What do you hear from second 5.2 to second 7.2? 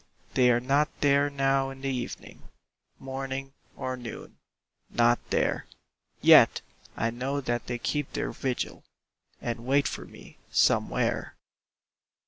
there; Yet I